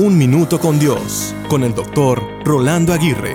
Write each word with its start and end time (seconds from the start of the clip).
Un 0.00 0.16
Minuto 0.16 0.60
con 0.60 0.78
Dios, 0.78 1.34
con 1.48 1.64
el 1.64 1.74
doctor 1.74 2.22
Rolando 2.44 2.92
Aguirre. 2.92 3.34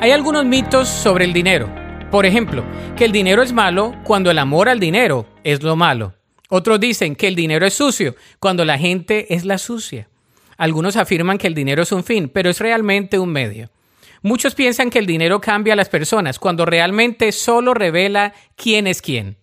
Hay 0.00 0.12
algunos 0.12 0.44
mitos 0.44 0.88
sobre 0.88 1.24
el 1.24 1.32
dinero. 1.32 1.68
Por 2.12 2.26
ejemplo, 2.26 2.64
que 2.96 3.04
el 3.04 3.10
dinero 3.10 3.42
es 3.42 3.52
malo 3.52 3.92
cuando 4.04 4.30
el 4.30 4.38
amor 4.38 4.68
al 4.68 4.78
dinero 4.78 5.26
es 5.42 5.64
lo 5.64 5.74
malo. 5.74 6.14
Otros 6.48 6.78
dicen 6.78 7.16
que 7.16 7.26
el 7.26 7.34
dinero 7.34 7.66
es 7.66 7.74
sucio 7.74 8.14
cuando 8.38 8.64
la 8.64 8.78
gente 8.78 9.34
es 9.34 9.44
la 9.44 9.58
sucia. 9.58 10.08
Algunos 10.56 10.94
afirman 10.94 11.38
que 11.38 11.48
el 11.48 11.56
dinero 11.56 11.82
es 11.82 11.90
un 11.90 12.04
fin, 12.04 12.28
pero 12.32 12.50
es 12.50 12.60
realmente 12.60 13.18
un 13.18 13.32
medio. 13.32 13.68
Muchos 14.22 14.54
piensan 14.54 14.90
que 14.90 15.00
el 15.00 15.06
dinero 15.06 15.40
cambia 15.40 15.72
a 15.72 15.76
las 15.76 15.88
personas 15.88 16.38
cuando 16.38 16.64
realmente 16.64 17.32
solo 17.32 17.74
revela 17.74 18.32
quién 18.54 18.86
es 18.86 19.02
quién. 19.02 19.38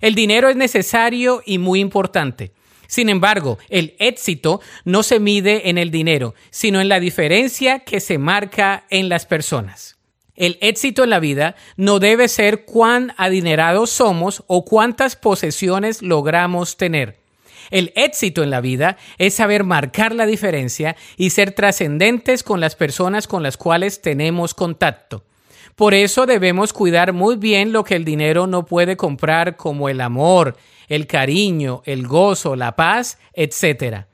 El 0.00 0.14
dinero 0.14 0.48
es 0.48 0.56
necesario 0.56 1.42
y 1.44 1.58
muy 1.58 1.80
importante. 1.80 2.52
Sin 2.86 3.08
embargo, 3.08 3.58
el 3.68 3.94
éxito 3.98 4.60
no 4.84 5.02
se 5.02 5.20
mide 5.20 5.68
en 5.68 5.78
el 5.78 5.90
dinero, 5.90 6.34
sino 6.50 6.80
en 6.80 6.88
la 6.88 7.00
diferencia 7.00 7.80
que 7.80 8.00
se 8.00 8.18
marca 8.18 8.84
en 8.90 9.08
las 9.08 9.26
personas. 9.26 9.98
El 10.36 10.58
éxito 10.60 11.04
en 11.04 11.10
la 11.10 11.20
vida 11.20 11.54
no 11.76 12.00
debe 12.00 12.26
ser 12.28 12.64
cuán 12.64 13.14
adinerados 13.16 13.90
somos 13.90 14.42
o 14.48 14.64
cuántas 14.64 15.14
posesiones 15.14 16.02
logramos 16.02 16.76
tener. 16.76 17.18
El 17.70 17.92
éxito 17.94 18.42
en 18.42 18.50
la 18.50 18.60
vida 18.60 18.96
es 19.18 19.34
saber 19.34 19.64
marcar 19.64 20.14
la 20.14 20.26
diferencia 20.26 20.96
y 21.16 21.30
ser 21.30 21.52
trascendentes 21.52 22.42
con 22.42 22.60
las 22.60 22.74
personas 22.76 23.26
con 23.26 23.42
las 23.42 23.56
cuales 23.56 24.02
tenemos 24.02 24.54
contacto. 24.54 25.24
Por 25.76 25.94
eso 25.94 26.26
debemos 26.26 26.72
cuidar 26.72 27.12
muy 27.12 27.36
bien 27.36 27.72
lo 27.72 27.84
que 27.84 27.96
el 27.96 28.04
dinero 28.04 28.46
no 28.46 28.64
puede 28.64 28.96
comprar 28.96 29.56
como 29.56 29.88
el 29.88 30.00
amor, 30.00 30.56
el 30.88 31.06
cariño, 31.06 31.82
el 31.84 32.06
gozo, 32.06 32.56
la 32.56 32.76
paz, 32.76 33.18
etc. 33.32 34.04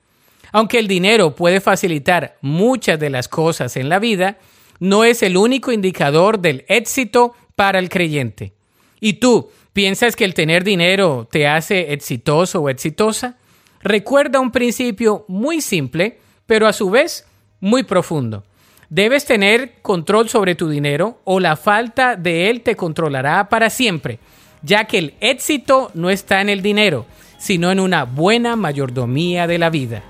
Aunque 0.53 0.79
el 0.79 0.89
dinero 0.89 1.35
puede 1.35 1.61
facilitar 1.61 2.37
muchas 2.41 2.99
de 2.99 3.11
las 3.11 3.29
cosas 3.29 3.77
en 3.77 3.89
la 3.89 3.99
vida, 3.99 4.39
no 4.79 5.05
es 5.05 5.23
el 5.23 5.37
único 5.37 5.73
indicador 5.73 6.41
del 6.41 6.65
éxito 6.69 7.35
para 7.55 7.79
el 7.79 7.89
creyente. 7.89 8.55
¿Y 9.01 9.15
tú 9.15 9.51
piensas 9.73 10.17
que 10.17 10.25
el 10.25 10.35
tener 10.35 10.65
dinero 10.65 11.29
te 11.31 11.47
hace 11.47 11.93
exitoso 11.93 12.61
o 12.61 12.69
exitosa? 12.69 13.37
Recuerda 13.83 14.41
un 14.41 14.51
principio 14.51 15.25
muy 15.29 15.61
simple, 15.61 16.19
pero 16.47 16.67
a 16.67 16.73
su 16.73 16.91
vez 16.91 17.27
muy 17.61 17.83
profundo. 17.83 18.45
Debes 18.89 19.25
tener 19.25 19.81
control 19.83 20.29
sobre 20.29 20.57
tu 20.57 20.69
dinero 20.69 21.21
o 21.25 21.39
la 21.39 21.57
falta 21.57 22.17
de 22.17 22.51
él 22.51 22.63
te 22.63 22.75
controlará 22.75 23.49
para 23.49 23.71
siempre, 23.71 24.19
ya 24.63 24.85
que 24.85 24.99
el 24.99 25.15
éxito 25.21 25.91
no 25.95 26.11
está 26.11 26.41
en 26.41 26.49
el 26.49 26.63
dinero, 26.63 27.07
sino 27.39 27.71
en 27.71 27.81
una 27.81 28.05
buena 28.05 28.57
mayordomía 28.57 29.47
de 29.47 29.59
la 29.59 29.71
vida. 29.71 30.03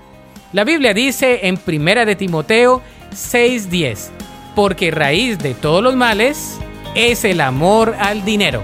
La 0.53 0.63
Biblia 0.63 0.93
dice 0.93 1.47
en 1.47 1.59
1 1.65 2.05
de 2.05 2.15
Timoteo 2.15 2.81
6:10, 3.11 4.09
porque 4.55 4.91
raíz 4.91 5.39
de 5.39 5.53
todos 5.53 5.81
los 5.81 5.95
males 5.95 6.59
es 6.95 7.23
el 7.23 7.41
amor 7.41 7.95
al 7.99 8.25
dinero. 8.25 8.61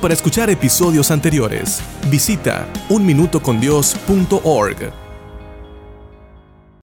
Para 0.00 0.14
escuchar 0.14 0.48
episodios 0.50 1.10
anteriores, 1.10 1.82
visita 2.08 2.68
unminutocondios.org. 2.88 5.07